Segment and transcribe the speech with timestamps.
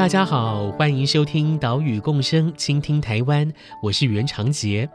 [0.00, 3.46] 大家好，欢迎收听《岛屿共生，倾听台湾》，
[3.82, 4.88] 我是袁长杰。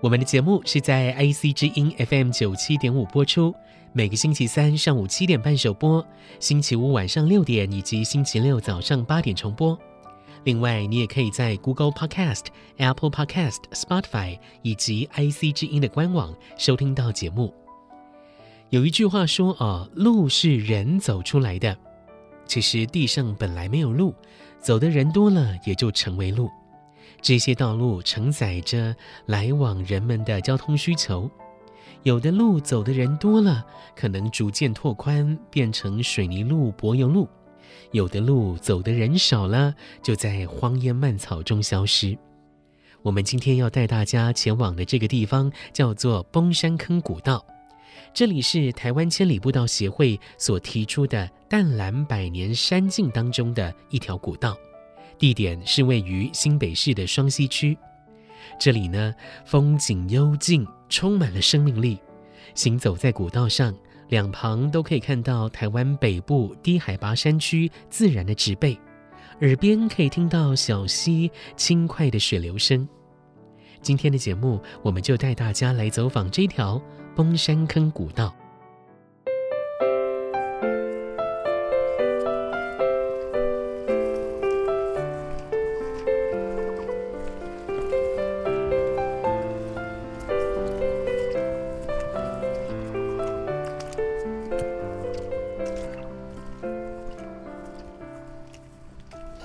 [0.00, 3.54] 我们的节目是在 IC 之音 FM 九七点五播出，
[3.92, 6.02] 每个星期三上午七点半首播，
[6.40, 9.78] 星期五晚上六点以及星期六早上八点重播。
[10.44, 12.46] 另外，你也可以在 Google Podcast、
[12.78, 17.52] Apple Podcast、Spotify 以及 IC 之音的官网收听到节目。
[18.70, 21.76] 有一句话说：“哦，路是人走出来的。”
[22.46, 24.14] 其实地上本来没有路，
[24.66, 26.50] 走的人多了，也就成为路。
[27.22, 31.30] 这些道路承载着来往人们的交通需求。
[32.02, 37.28] 有的路走的人多了，可能逐渐拓宽，变成水泥路、柏油路；
[37.92, 39.72] 有的路走的人少了，
[40.02, 42.18] 就在荒烟蔓草中消失。
[43.02, 47.46] 我们今天要带大家前往的这个地方，叫做崩山坑古道。
[48.14, 54.56] 这里是台湾千里步道协会所提出的淡蓝百年山径当中的一条古道，
[55.18, 57.76] 地点是位于新北市的双溪区。
[58.58, 61.98] 这里呢，风景幽静，充满了生命力。
[62.54, 63.74] 行走在古道上，
[64.08, 68.78] 两旁都可以看到台湾北部低海拔山区自然的植被，
[69.40, 72.88] 耳边可以听到小溪轻快的水流声。
[73.82, 76.80] 今天的节目，我们就带大家来走访这条。
[77.16, 78.32] 崩山坑古道。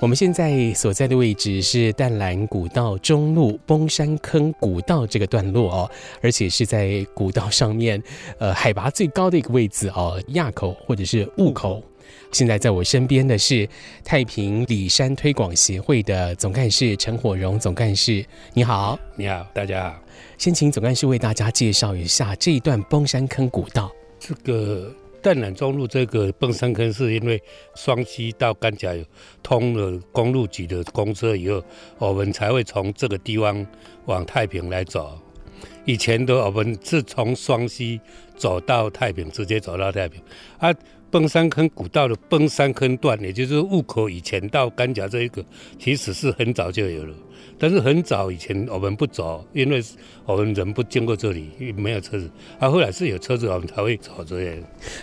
[0.02, 5.90] 我们现在所在的位置是淡蓝古道中路崩山坑古道这个段落哦，
[6.20, 8.02] 而且是在古道上面，
[8.38, 11.80] 呃，海拔最高的一个位置哦，垭口或者是雾口。
[12.32, 13.68] 现在在我身边的是
[14.02, 20.00] 太平里山推广协会的总干事陈火荣总干事，你好，你好，大家好。
[20.36, 23.88] 先请总干事为大家介绍一下这一段崩山坑古道。
[24.18, 24.92] 这个。
[25.22, 27.40] 淡南中路这个蹦山坑，是因为
[27.76, 29.04] 双溪到甘甲有
[29.42, 31.62] 通了公路局的公车以后，
[31.98, 33.64] 我们才会从这个地方
[34.06, 35.16] 往太平来走。
[35.84, 38.00] 以前的我们是从双溪
[38.42, 40.20] 走到太平，直接走到太平。
[40.58, 40.74] 啊，
[41.12, 45.44] 崩山坑古道的崩山坑段，也就是雾口以前到甘甲这一个，
[45.78, 47.14] 其实是很早就有了。
[47.58, 49.80] 但是很早以前我们不走，因为
[50.24, 52.28] 我们人不经过这里，没有车子。
[52.58, 54.56] 啊，后来是有车子，我们才会走这样。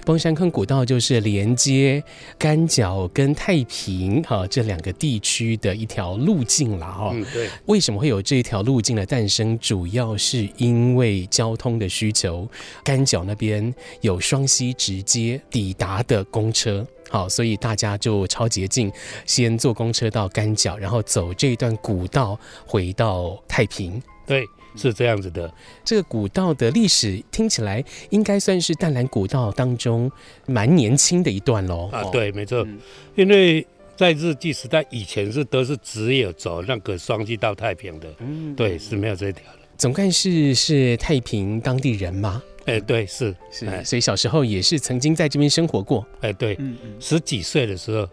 [0.05, 2.03] 崩山坑古道就是连接
[2.37, 7.11] 甘角跟太平哈这两个地区的一条路径了哈。
[7.13, 7.47] 嗯，对。
[7.67, 9.57] 为什么会有这条路径的诞生？
[9.59, 12.49] 主要是因为交通的需求，
[12.83, 16.85] 甘角那边有双溪直接抵达的公车。
[17.09, 18.91] 好，所以大家就超捷径，
[19.25, 23.99] 先坐公车到甘角，然后走这一段古道回到太平。
[24.27, 24.45] 对，
[24.75, 25.51] 是这样子的。
[25.83, 30.11] 这个古道的历史听起来应该算是淡蓝古道当中
[30.45, 31.89] 蛮年轻的一段喽。
[31.91, 32.63] 啊，对，没错。
[32.63, 32.77] 嗯、
[33.15, 38.07] 因为在日据时代以前是都是只有走那个双溪到太平的。
[38.19, 39.59] 嗯，对，是没有这条的。
[39.79, 42.43] 总干事是太平当地人吗？
[42.65, 46.05] 哎、欸，对，是是，所以小时候也是曾经在这边生活过。
[46.21, 48.07] 哎、欸，对，嗯嗯，十几岁的时候，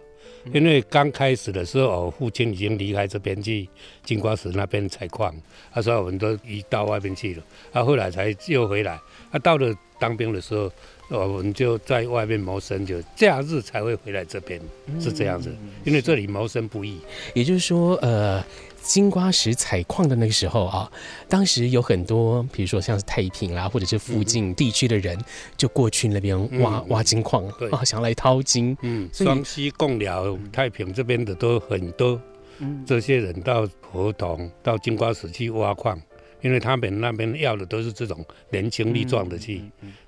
[0.54, 3.68] 因为刚开始的时候，我父亲已经离开这边去
[4.04, 5.34] 金瓜石那边采矿，
[5.72, 7.42] 他说我们都移到外边去了，
[7.72, 8.98] 他后来才又回来。
[9.30, 10.70] 他到了当兵的时候，
[11.10, 14.60] 我们就在外面谋生，就假日才会回来这边，
[15.00, 15.54] 是这样子。
[15.84, 16.98] 因为这里谋生不易，
[17.34, 18.42] 也就是说，呃。
[18.86, 20.90] 金瓜石采矿的那个时候啊，
[21.28, 25.18] 当时有很多，比如说像是太平啦，或者是附近地区的人，
[25.56, 27.68] 就过去那边挖、嗯、挖金矿，对。
[27.70, 28.76] 啊，想来淘金。
[28.82, 32.20] 嗯，双溪贡寮太平这边的都很多，
[32.58, 36.00] 嗯，这些人到河童到金瓜石去挖矿，
[36.40, 39.62] 因为他们那边要的都是这种年轻力壮的去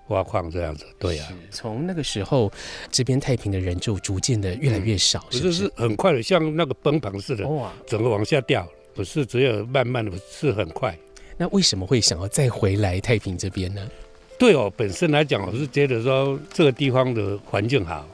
[0.08, 0.86] 挖矿这样子。
[0.98, 2.50] 对呀、啊，从那个时候，
[2.90, 5.64] 这边太平的人就逐渐的越来越少，嗯、是不是？
[5.64, 8.66] 是很快的，像那个崩盘似的，哇，整个往下掉。
[8.94, 10.92] 不是只有慢慢的，是很快。
[11.36, 13.88] 那为什么会想要再回来太平这边呢？
[14.36, 18.04] 对我本身来讲，我是觉得说这个地方的环境好。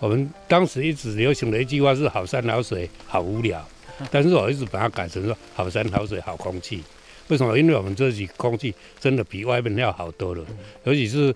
[0.00, 3.66] 我们当时一直流行的一句话是“好山好水好无聊”，
[4.12, 6.84] 但是我一直把它改成说“好山好水好空气”。
[7.28, 7.58] 为什么？
[7.58, 10.44] 因为我们这里空气真的比外面要好多了，
[10.84, 11.34] 尤其是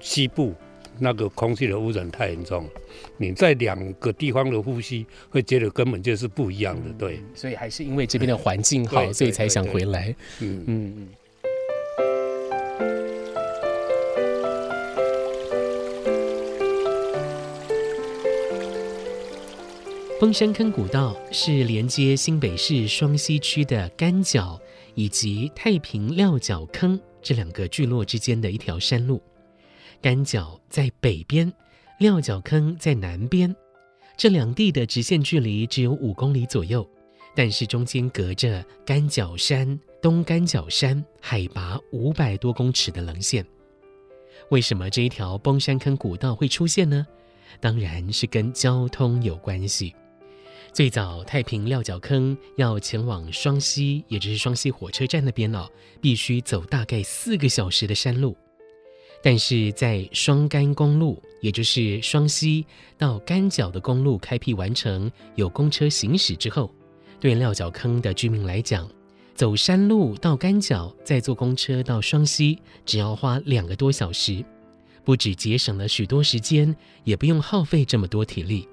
[0.00, 0.54] 西部
[0.98, 2.70] 那个空气的污染太严重了，
[3.16, 6.92] 你在两个地方的呼吸会觉得根本就是不一样的。
[6.98, 10.14] 对，所以还是因为这边的环境好，所以才想回来。
[10.40, 11.08] 嗯嗯嗯。
[20.20, 24.60] 崩山坑古道是连接新北市双溪区的干角
[24.94, 29.22] 以及太平料角坑这两个聚落之间的一条山路。
[30.00, 31.52] 干角在北边，
[31.98, 33.54] 料角坑在南边，
[34.16, 36.88] 这两地的直线距离只有五公里左右，
[37.34, 43.46] 但是中间隔着干角山、东干角山，海拔五百多公尺的棱线。
[44.50, 47.06] 为什么这一条崩山坑古道会出现呢？
[47.60, 49.94] 当然是跟交通有关系。
[50.72, 55.68] 最早太平料角坑要前往双溪，也就是双溪火车站那边哦，
[56.00, 58.34] 必须走大概四个小时的山路。
[59.22, 62.64] 但是在双干公路，也就是双溪
[62.96, 66.74] 到干角的公路开辟完成，有公车行驶之后，
[67.20, 68.90] 对料角坑的居民来讲，
[69.34, 74.42] 走山路到干角，再坐公车到双溪，只要花两个多小时，
[75.04, 78.66] 不只节省了许多时间，也不用耗费这么多体力。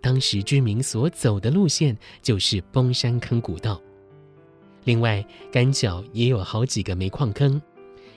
[0.00, 3.80] 当时居民所走的路线就是崩山坑古道。
[4.84, 7.60] 另外，干角也有好几个煤矿坑。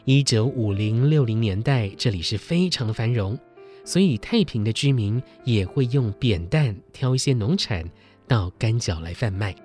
[0.05, 3.37] 一九五零六零年代，这里是非常繁荣，
[3.83, 7.83] 所以太平的居民也会用扁担挑一些农产
[8.27, 9.55] 到干角来贩卖。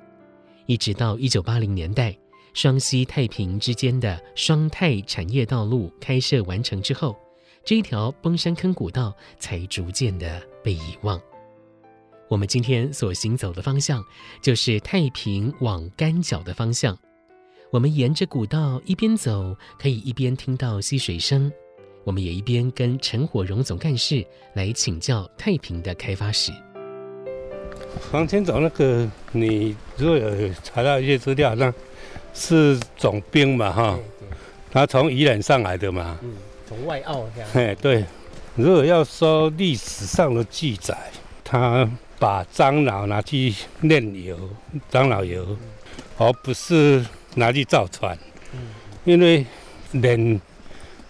[0.67, 2.17] 一直到一九八零年代，
[2.53, 7.17] 双溪太平之间的双泰产业道路开设完成之后，
[7.65, 11.21] 这一条崩山坑古道才逐渐的被遗忘。
[12.29, 14.05] 我们今天所行走的方向，
[14.43, 16.99] 就是太平往干角的方向。
[17.71, 21.51] 我们沿着古道一边走，可以一边听到溪水声。
[22.03, 26.51] 我们也一边跟陈火荣总干事来请教太平的开发史。
[28.11, 31.73] 往前走，那个你如果有查到一些资料，那
[32.35, 33.99] 是总兵嘛，哈，
[34.71, 36.33] 他从宜兰上来的嘛，嗯，
[36.69, 37.51] 从外澳这样。
[37.55, 38.05] 哎，对，
[38.57, 40.97] 如果要说历史上的记载，
[41.45, 41.89] 他。
[42.19, 44.39] 把樟脑拿去炼油，
[44.91, 45.57] 樟脑油，
[46.17, 47.05] 而不是
[47.35, 48.17] 拿去造船，
[49.05, 49.45] 因为
[49.93, 50.41] 炼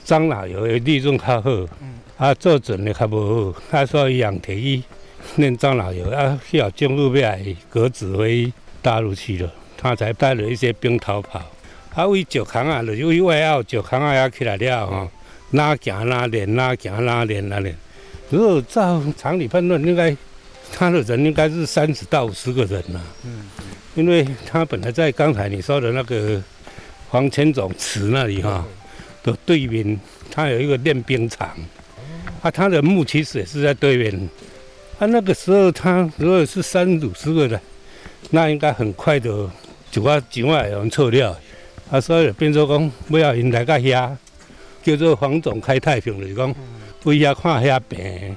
[0.05, 1.51] 樟脑油的利润较好，
[2.17, 4.83] 啊，做船的较无好，他说一样提议
[5.37, 8.53] 炼樟脑油，啊，需要政府要来革职回
[8.83, 11.41] 大陆去了，他才带了一些兵逃跑。
[11.95, 15.09] 啊，为石坑啊，就是为外澳石坑啊，也起来了吼，
[15.51, 17.75] 哪行哪炼，哪行哪炼哪炼。
[18.29, 20.17] 如果照常理判断，应该。
[20.73, 23.47] 他的人应该是三十到五十个人呐，嗯，
[23.95, 26.43] 因为他本来在刚才你说的那个
[27.09, 28.65] 黄千总祠那里哈
[29.23, 29.99] 的对面，
[30.31, 31.49] 他有一个练兵场，
[32.43, 34.29] 啊，他的墓其实也是在对面，
[34.99, 37.59] 啊，那个时候他如果是三五十个人，
[38.31, 39.51] 那应该很快的
[39.91, 41.35] 就把井外有人撤掉，
[41.91, 44.15] 啊，所以变做讲不要因来个遐，
[44.83, 46.55] 叫做黄总开太平就是讲，
[47.05, 48.37] 为遐看遐病。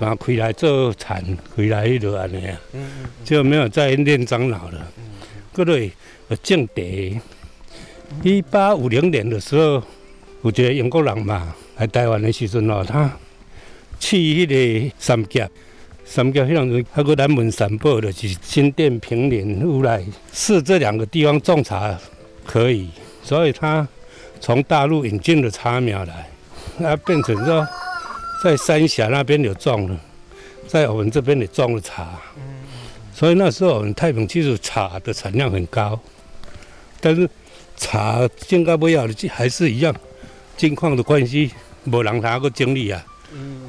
[0.00, 1.22] 然后开来做田，
[1.56, 2.60] 开来迄落安尼啊，
[3.24, 4.90] 就没有再练樟脑了。
[5.52, 5.92] 各位，
[6.42, 7.20] 正地，
[8.24, 9.80] 一八五零年的时候，
[10.42, 13.08] 有一个英国人嘛来台湾的时阵哦，他
[14.00, 14.48] 去迄
[14.88, 15.48] 个三峡，
[16.04, 21.96] 三峡迄种还有南门山堡的，就是新店坪林乌来，是这两个地方种茶
[22.44, 22.88] 可以，
[23.22, 23.86] 所以他
[24.40, 26.28] 从大陆引进了茶苗来，
[26.78, 27.64] 那变成说。
[28.44, 29.98] 在三峡那边有种了，
[30.68, 32.20] 在我们这边也种了茶，
[33.14, 35.98] 所以那时候我们太平其实茶的产量很高，
[37.00, 37.26] 但是
[37.74, 38.20] 茶
[38.50, 39.96] 应该不要的，还是一样，
[40.58, 41.52] 金矿的关系，
[41.84, 43.02] 没人拿过经历啊，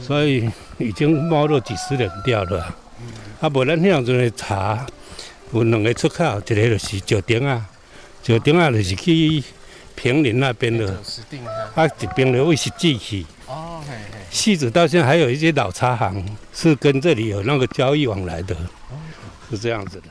[0.02, 0.46] 所以
[0.78, 2.76] 已经没落几十年掉了。
[3.40, 4.86] 啊，无咱那样子的茶，
[5.54, 7.66] 有两个出口，一个就是石顶啊，
[8.26, 9.42] 石顶啊就是去
[9.96, 11.02] 平林那边的，
[11.76, 13.26] 啊，一边的位是进去。
[13.48, 18.56] 哦，嘿嘿，戏子到现在还有一些老茶行是跟这里有那个交易往来的，
[19.50, 20.08] 是这样子的。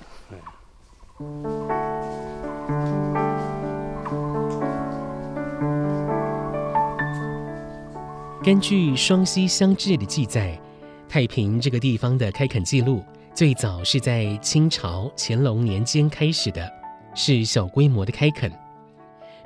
[8.44, 10.56] 根据双溪乡志的记载，
[11.08, 13.02] 太平这个地方的开垦记录
[13.34, 16.70] 最早是在清朝乾隆年间开始的，
[17.14, 18.52] 是小规模的开垦。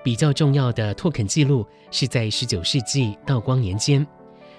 [0.09, 4.07] 比较重要的拓垦记录是在十九世纪道光年间，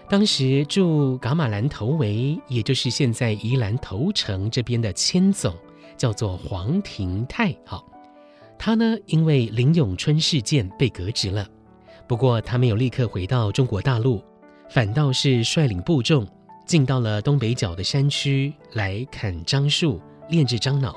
[0.08, 5.52] 当时驻噶玛兰头围，也就是现在宜兰头城这边的千总，
[5.98, 7.52] 叫做黄廷泰。
[7.66, 7.84] 好，
[8.60, 11.48] 他呢因为林永春事件被革职了，
[12.08, 14.24] 不过他没有立刻回到中国大陆，
[14.70, 16.28] 反倒是率领部众
[16.68, 20.96] 进到了东北角的山区来砍樟树、炼制樟脑。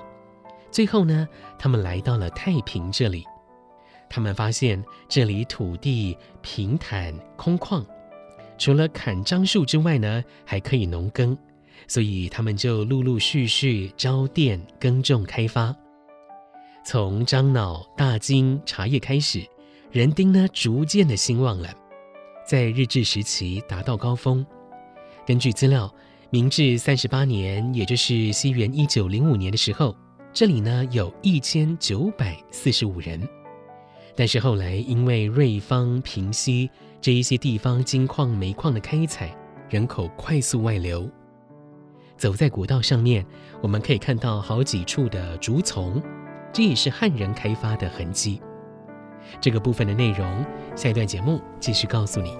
[0.70, 1.26] 最后呢，
[1.58, 3.24] 他们来到了太平这里。
[4.14, 7.82] 他们发现这里土地平坦空旷，
[8.58, 11.34] 除了砍樟树之外呢，还可以农耕，
[11.88, 15.74] 所以他们就陆陆续续招佃耕种开发。
[16.84, 19.42] 从樟脑、大金、茶叶开始，
[19.90, 21.74] 人丁呢逐渐的兴旺了，
[22.46, 24.44] 在日治时期达到高峰。
[25.26, 25.90] 根据资料，
[26.28, 29.96] 明治三十八年，也就是西元一九零五年的时候，
[30.34, 33.26] 这里呢有一千九百四十五人。
[34.14, 39.34] 但是后来，因为瑞芳、平溪这一些地方金矿、煤矿的开采，
[39.70, 41.08] 人口快速外流。
[42.16, 43.24] 走在古道上面，
[43.60, 46.00] 我们可以看到好几处的竹丛，
[46.52, 48.40] 这也是汉人开发的痕迹。
[49.40, 50.44] 这个部分的内容，
[50.76, 52.36] 下一段节目继续告诉你。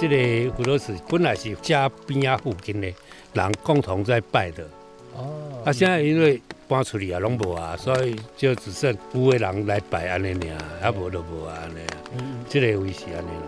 [0.00, 2.90] 这个福德祠本来是家边啊附近的
[3.34, 4.66] 人共同在拜的，
[5.14, 13.44] 哦，啊，现在因为搬出去啊，拢无啊，所以就只剩有的人来拜安尼尔，啊，无就无啊安尼啊，嗯，这个位是安尼啦，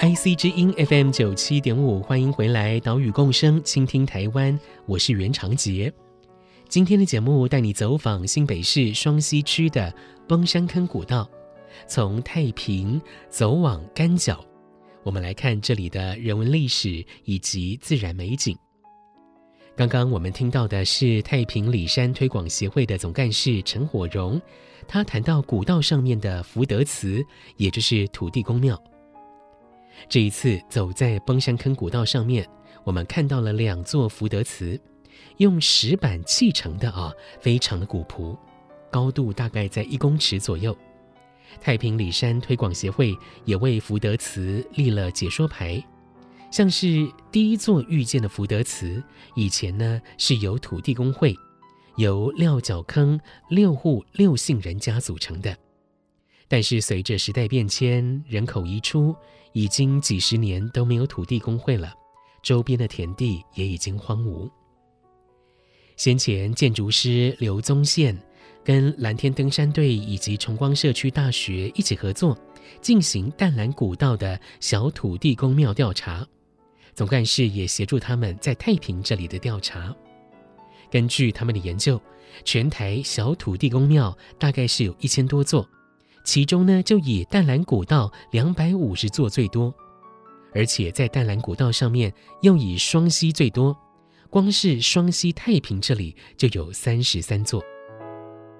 [0.00, 0.14] 哎呀。
[0.14, 5.90] IC 之音 FM 九七点五，欢迎回来，岛屿共生，倾听台湾，我是袁长杰。
[6.72, 9.92] 今天的节目带你走访新北市双溪区的
[10.26, 11.28] 崩山坑古道，
[11.86, 12.98] 从太平
[13.28, 14.42] 走往干角，
[15.02, 18.56] 我们来看这里的人文历史以及自然美景。
[19.76, 24.40] 刚刚我们听到的是太平里山推广协会的总干事陈火荣，
[24.88, 27.22] 他谈到古道上面的福德祠，
[27.58, 28.82] 也就是土地公庙。
[30.08, 32.48] 这一次走在崩山坑古道上面，
[32.82, 34.80] 我们看到了两座福德祠。
[35.38, 38.36] 用石板砌成的啊，非常的古朴，
[38.90, 40.76] 高度大概在一公尺左右。
[41.60, 45.82] 太平里山推广协会也为福德祠立了解说牌，
[46.50, 49.02] 像是第一座遇见的福德祠，
[49.34, 51.36] 以前呢是由土地公会，
[51.96, 53.20] 由廖角坑
[53.50, 55.54] 六户六姓人家组成的，
[56.48, 59.14] 但是随着时代变迁，人口移出，
[59.52, 61.92] 已经几十年都没有土地公会了，
[62.42, 64.50] 周边的田地也已经荒芜。
[66.02, 68.20] 先前建筑师刘宗宪
[68.64, 72.36] 跟蓝天登山队以及崇光社区大学一起合作，
[72.80, 76.26] 进行淡蓝古道的小土地公庙调查。
[76.92, 79.94] 总干事也协助他们在太平这里的调查。
[80.90, 82.02] 根据他们的研究，
[82.44, 85.64] 全台小土地公庙大概是有一千多座，
[86.24, 89.72] 其中呢就以淡蓝古道两百五十座最多，
[90.52, 93.76] 而且在淡蓝古道上面又以双溪最多。
[94.32, 97.62] 光是双溪太平这里就有三十三座。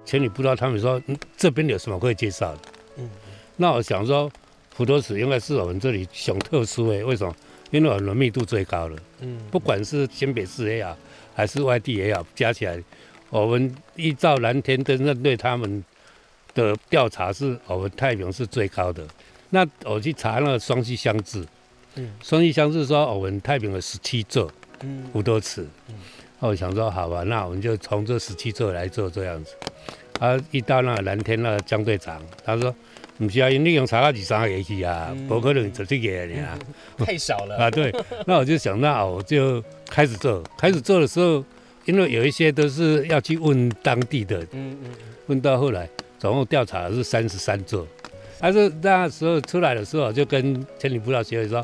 [0.05, 2.61] 前你不知道他们说、嗯、这边有什么可以介绍的？
[2.97, 3.09] 嗯，
[3.57, 4.31] 那我想说，
[4.75, 7.35] 普陀寺应该是我们这里很特殊的，为什么？
[7.71, 8.95] 因为我们密度最高了。
[9.21, 10.95] 嗯，不管是新北市也好，
[11.33, 12.79] 还是外地也好，加起来，
[13.31, 15.83] 我们依照蓝天登山队他们
[16.53, 19.03] 的调查，是我们太平是最高的。
[19.49, 21.43] 那我去查那个双溪乡志，
[21.95, 24.51] 嗯，双溪乡志说我们太平有十七座。
[25.11, 25.67] 福多祠，
[26.39, 29.53] 那我想说，好吧，那我们就从这十七座来做这样子。
[30.19, 32.73] 啊，一到那个蓝天那个江队长，他说
[33.17, 36.57] ：“不需要，你用查二几三个去啊，不可能做这个呀，
[36.99, 37.57] 太少了。
[37.63, 37.93] ”啊，对。
[38.25, 40.41] 那我就想，那我就开始做。
[40.57, 41.43] 开始做的时候，
[41.85, 44.91] 因为有一些都是要去问当地的，嗯嗯，
[45.25, 47.85] 问到后来，总共调查是三十三座。
[48.39, 51.61] 但是那时候出来的时候，就跟千里辅导协会说。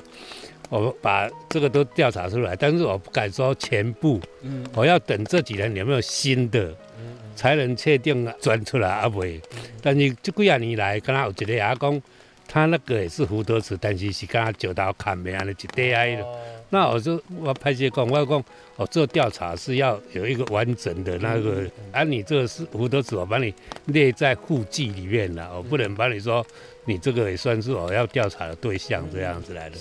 [0.69, 6.63] 我把这个都调查出来，但是我不敢说全部，嗯，我要等这几年有没有新的，
[6.99, 9.41] 嗯，才能确定转出来啊不会。
[9.81, 11.99] 但是这几年来，刚刚有一个阿公，
[12.47, 16.25] 他那个也是福德祠，但是是刚刚九道坎没安尼一堆挨的。
[16.69, 18.43] 那我就我拍些讲，我讲
[18.75, 23.51] 我做调查是要有一个完整的那个，啊，你这个是福德祠，我把你
[23.85, 26.45] 列在户籍里面了，我不能把你说。
[26.85, 29.77] 你这个也算是我要调查的对象，这样子来的。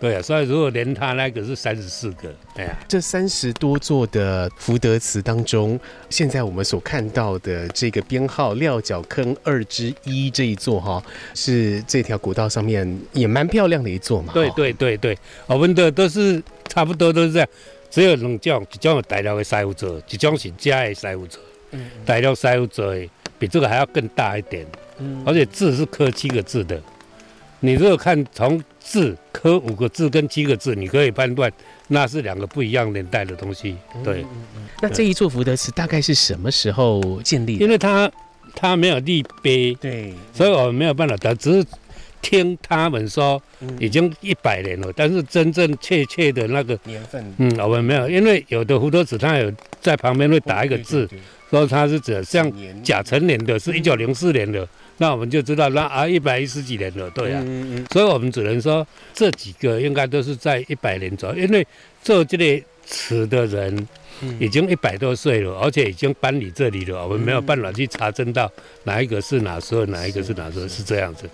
[0.00, 5.78] 对啊，所以如果连他那个是三十四个，哎呀，这三十多座的福德祠当中，
[6.08, 11.02] 现在我们所看到的这个编号料角坑二之一这一座哈，
[11.34, 14.32] 是这条古道上面也蛮漂亮的一座嘛。
[14.32, 17.48] 对对对对，我们的都是差不多都是这样，
[17.90, 21.40] 只有两种，一种是大料的师傅做，一种是假的师傅做。
[21.72, 24.64] 嗯，大料师傅做的比这个还要更大一点。
[24.98, 26.80] 嗯，而且字是刻七个字的，
[27.60, 31.52] 你如果看从字刻五个字跟七个字，你可以判断
[31.88, 33.76] 那是两个不一样年代的东西。
[34.04, 34.24] 对，
[34.80, 37.64] 那这一座福德祠大概是什么时候建立的？
[37.64, 38.10] 因为它
[38.54, 41.66] 它没有立碑，对，所以我们没有办法得，只是
[42.22, 43.40] 听他们说
[43.78, 51.08] 已经一百年了，但是真正确切的那个年份，嗯，我们没有，因为有的福德祠它有在旁边会打一个字。
[51.50, 61.66] 说它是指像甲辰年的，是一九零四年的，嗯、那我们就知道那啊一百一十几年了，对啊，嗯嗯、所以我们只能说这几个应该都是在一百年左右，因为
[62.02, 63.88] 做这类词的人
[64.40, 68.50] 已经一百多岁了，而且已经搬离这里了，我们没有办法去查证到
[68.84, 71.28] 哪一个是哪时候，哪一个是哪时候，是这样子。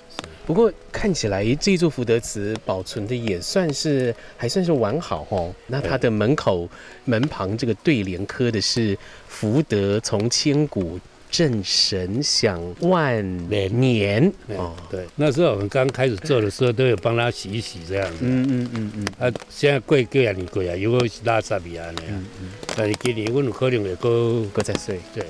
[0.47, 5.51] 不过看起来这一座福德祠保存的也算是还算是完好哦。
[5.69, 6.69] 那它的门口
[7.07, 8.95] 门旁这个对联刻的是
[9.27, 11.01] “福德从千古，
[11.37, 14.73] 正神享万年”哦。
[14.89, 18.19] 对，那时候我们刚开始做的时候都有帮他洗一洗这样子。
[18.21, 19.07] 嗯嗯嗯嗯。
[19.19, 22.13] 啊，现在贵贵啊，你贵啊，如果是拉萨比啊那样。
[22.13, 22.51] 嗯嗯。
[22.77, 25.01] 但是今年我们可能也够够在岁。
[25.13, 25.25] 对。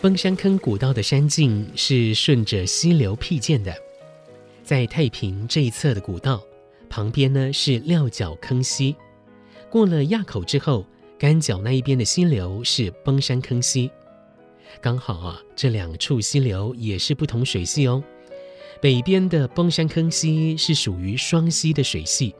[0.00, 3.72] 崩山坑古道的山径是顺着溪流辟建的，
[4.64, 6.42] 在太平这一侧的古道
[6.88, 8.96] 旁边呢是料角坑溪，
[9.70, 10.84] 过了垭口之后，
[11.18, 13.90] 干角那一边的溪流是崩山坑溪，
[14.80, 18.02] 刚好啊这两处溪流也是不同水系哦。
[18.80, 22.34] 北边的崩山坑溪是属于双溪的水系，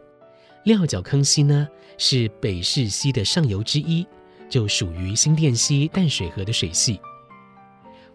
[0.64, 1.66] 料角坑溪呢
[1.96, 4.06] 是北势溪的上游之一，
[4.48, 7.00] 就属于新店溪淡水河的水系。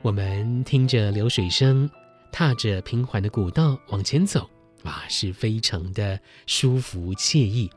[0.03, 1.89] 我们听着流水声，
[2.31, 4.47] 踏着平缓的古道往前走，
[4.83, 7.69] 哇，是非常的舒服惬意。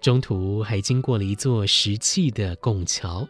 [0.00, 3.26] 中途还经过了一座石砌的拱桥，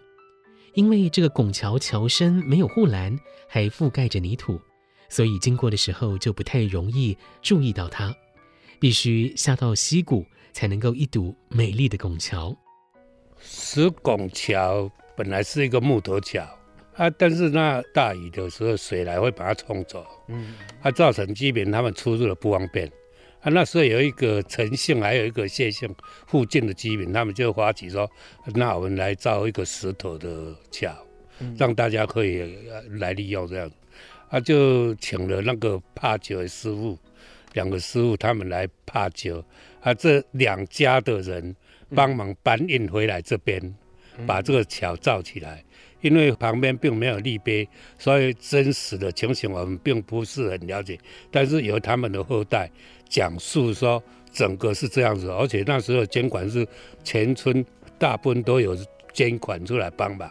[0.74, 4.60] 因为这个拱桥桥身没有护栏，还覆盖着泥土，
[5.08, 8.14] 所以经过的时候就不太容易注意到它，
[8.80, 12.54] 必须下到溪谷才能够一睹美丽的拱桥。
[13.40, 16.46] 石拱桥本来是一个木头桥。
[16.96, 17.10] 啊！
[17.10, 22.86] 但是那大雨的时候，水来会把它冲走，嗯，它、啊、造成居民他们出入的不方便。
[23.40, 25.94] 啊，那时候有一个陈姓，还有一个谢姓
[26.26, 28.10] 附近的居民，他们就发起说，
[28.54, 30.90] 那我们来造一个石头的桥，
[31.40, 33.70] 嗯、让大家可以来利用这样。
[34.28, 36.98] 啊，就请了那个帕酒的师傅，
[37.52, 39.44] 两个师傅他们来帕酒，
[39.80, 41.54] 啊，这两家的人
[41.94, 43.60] 帮忙搬运回来这边，
[44.16, 45.62] 嗯、把这个桥造起来。
[46.06, 50.96] 因为旁边并没有立碑，所以真实的情形我们并不是很了解。
[51.32, 52.70] 但是由他们的后代
[53.08, 54.00] 讲述说，
[54.32, 56.66] 整个是这样子，而且那时候监管是
[57.02, 57.64] 全村
[57.98, 58.76] 大部分都有
[59.12, 60.30] 监管出来帮忙，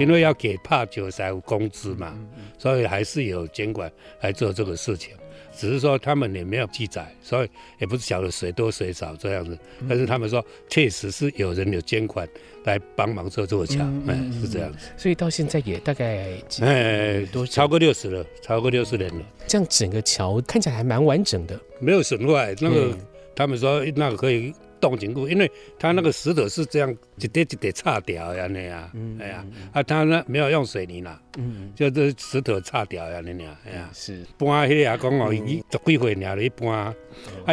[0.00, 2.18] 因为要给怕酒才有工资嘛，
[2.58, 5.14] 所以还是有监管来做这个事情。
[5.58, 7.48] 只是说他们也没有记载，所以
[7.80, 9.58] 也不是晓得谁多谁少这样子。
[9.88, 12.26] 但是他们说，确实是有人有捐款
[12.64, 14.78] 来帮忙做这座桥，哎、嗯，是这样子。
[14.96, 19.24] 所以到现在也大概哎，都超过六十了，超过六十年了。
[19.48, 22.54] 这样整个桥看起来还蛮完整的，没有损坏。
[22.60, 22.98] 那个、嗯、
[23.34, 24.54] 他们说那个可以。
[24.80, 34.24] 动紧固，因为它那个石头是这样一点一点擦掉呀，那样，哎呀，啊，它那没有用水泥啦，嗯，就这石头擦掉呀，那样，哎呀，是。
[34.36, 36.94] 搬迄个也讲哦，伊十几岁尔咧搬，啊，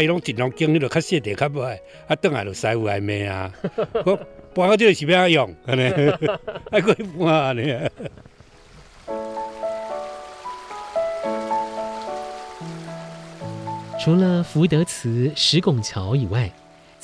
[0.01, 3.53] 伊拢尽量经历了较细点较不爱，啊，等下就师傅来骂啊，
[4.05, 4.15] 我
[4.53, 5.89] 搬到这个是要用，安尼，
[6.71, 7.75] 还可以搬安尼。
[13.99, 16.51] 除了福德祠石拱桥以外，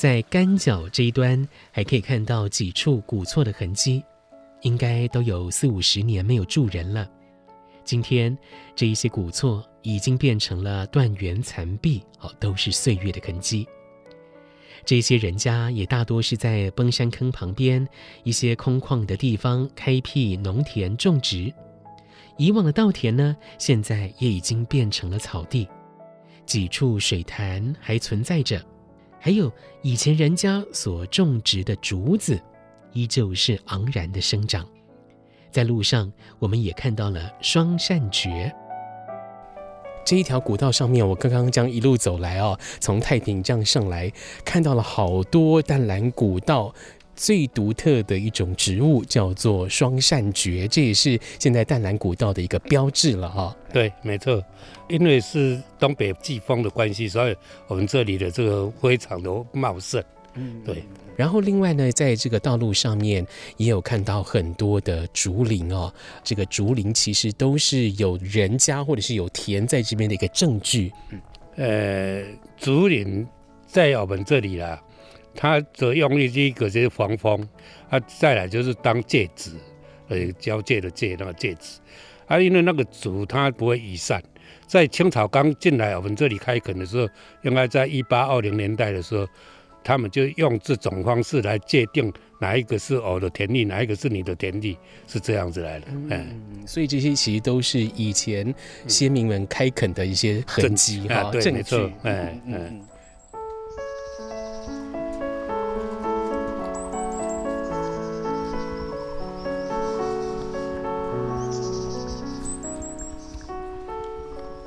[0.01, 4.03] 在干角这一端，还可以看到几处古厝的痕迹，
[4.61, 7.07] 应该都有四五十年没有住人了。
[7.85, 8.35] 今天
[8.75, 13.67] 这一些古厝已经变成了断垣残壁，哦，都是岁月的痕迹。
[14.83, 17.87] 这些人家也大多是在崩山坑旁边
[18.23, 21.53] 一些空旷的地方开辟农田种植。
[22.39, 25.67] 以往的稻田呢，现在也已经变成了草地，
[26.47, 28.59] 几处水潭还存在着。
[29.23, 29.53] 还有
[29.83, 32.41] 以前人家所种植的竹子，
[32.91, 34.67] 依旧是昂然的生长。
[35.51, 38.51] 在路上，我们也看到了双扇蕨。
[40.03, 44.11] 这一条古道上面，我刚刚将一路走来哦，从太平这样上来，
[44.43, 46.73] 看到了好多淡蓝古道
[47.21, 53.55] 最独特的一种植物，叫做双扇蕨，这也是现在淡蓝古道的一个标志了哈、哦。
[53.71, 54.43] 对，没错，
[54.89, 57.35] 因为是东北季风的关系，所以
[57.67, 60.03] 我们这里的这个非常的茂盛。
[60.33, 60.83] 嗯，对。
[61.15, 63.23] 然后另外呢，在这个道路上面
[63.57, 65.93] 也有看到很多的竹林哦。
[66.23, 70.91] 这个竹林其实都是有人家或者是有田在这边的一个证据。
[71.57, 72.23] 呃，
[72.57, 73.27] 竹林
[73.67, 74.81] 在我们这里啦，
[75.35, 77.47] 它的用意第一个就是防风，
[77.89, 79.51] 啊，再来就是当戒指，
[80.09, 81.79] 呃，交界的界那个戒指。
[82.27, 84.21] 啊，因为那个竹它不会移散，
[84.67, 87.07] 在清朝刚进来我们这里开垦的时候，
[87.43, 89.27] 应该在一八二零年代的时候。
[89.83, 95.87] 他们就用这种方式来界定哪一个是我的田地，哪一个是你的田地，是这样子来的。
[96.11, 96.27] 嗯，
[96.67, 98.53] 所以这些其实都是以前
[98.85, 101.57] 先民们开垦的一些痕迹哈，对，证据。
[101.57, 102.81] 没错，嗯嗯。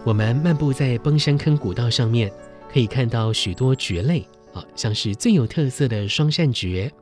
[0.04, 2.30] 我们漫步在崩山坑古道上面，
[2.70, 4.22] 可以看到许多蕨类。
[4.52, 6.92] 啊，像是最有特色的双扇蕨，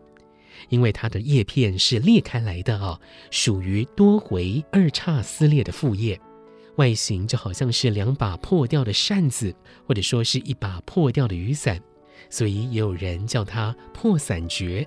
[0.69, 2.99] 因为它的叶片是裂开来的啊，
[3.33, 6.19] 属于多回二叉撕裂的复叶，
[6.77, 9.53] 外形就好像是两把破掉的扇子，
[9.85, 11.79] 或者说是一把破掉的雨伞，
[12.31, 14.87] 所以也有人叫它破伞蕨。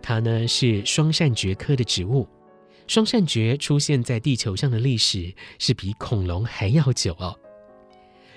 [0.00, 2.26] 它呢是双扇蕨科的植物，
[2.90, 7.38] 双扇蕨出现在地球上的历史是比恐龙还要久哦。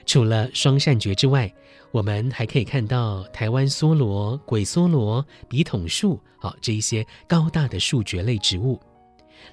[0.05, 1.51] 除了双扇蕨之外，
[1.89, 8.79] 我们还可以看到台湾梭罗、鬼梭罗、笔筒树，好，这一些高大的树蕨类植物。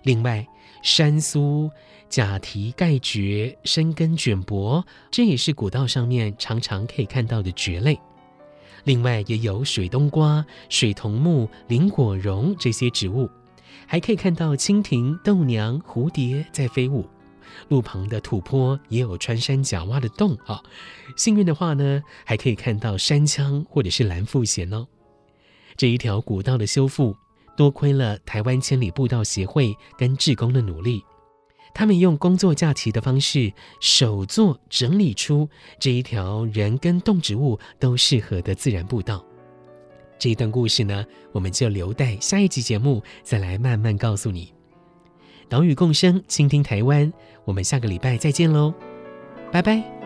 [0.03, 0.47] 另外，
[0.83, 1.71] 山苏、
[2.11, 7.99] 假蹄盖蕨、深根卷柏，这也是古道上面常常可以看到的蕨类。
[8.85, 13.31] 另外，也有水冬瓜、水桐木、林果榕这些植物，
[13.91, 17.05] 还可以看到蜻蜓、豆娘、蝴蝶在飞舞。
[17.67, 20.63] 路旁的土坡也有穿山甲挖的洞啊，
[21.17, 24.87] 幸运的话呢，还可以看到山羌或者是蓝腹鷴哦。
[25.77, 27.17] 这一条古道的修复，
[27.57, 31.03] 多亏了台湾千里步道协会跟志工的努力，
[31.75, 35.49] 他们用工作假期的方式，手作整理出
[35.81, 39.25] 这一条人跟动植物都适合的自然步道。
[40.21, 44.53] 这一段故事呢，我们就留待下一集节目再来慢慢告诉你。
[45.49, 47.13] 岛屿共生，倾听台湾。
[47.45, 48.73] 我们下个礼拜再见喽，
[49.51, 50.00] 拜拜。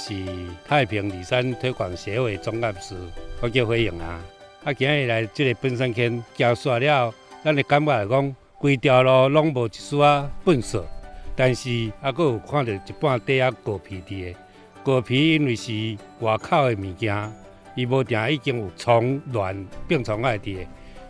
[0.00, 0.14] 是
[0.66, 2.96] 太平里山推广协会总干事，
[3.42, 4.18] 我叫辉勇啊。
[4.64, 7.12] 啊，今日来这个崩山坑行煞了，
[7.44, 10.82] 咱的感觉来讲，规条路拢无一丝啊粪扫，
[11.36, 14.38] 但是啊，阁有看到一半块啊果皮伫个。
[14.82, 17.32] 果皮因为是外口的物件，
[17.74, 20.62] 伊无定已经有虫卵病虫害伫个。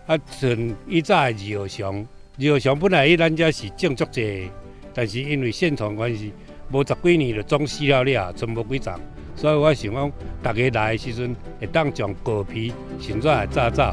[0.07, 2.07] 啊，像以早的二号上，
[2.41, 4.51] 二号上本来伊咱遮是种足济，
[4.93, 6.33] 但是因为线虫关系，
[6.73, 8.93] 无十几年就总死了了，剩无几丛。
[9.35, 13.93] 所以我想讲，大家来的时阵会当将果皮先做来炸炸。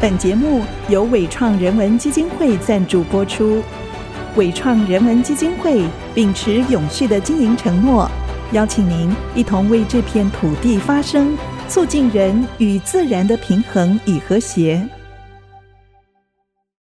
[0.00, 3.62] 本节目由伟创人文基金会赞助播出。
[4.36, 5.82] 伟创人文基金会
[6.14, 8.08] 秉持永续的经营承诺，
[8.52, 14.86] 邀请您一同为这片土地发声，促进人与自然的平衡与和谐。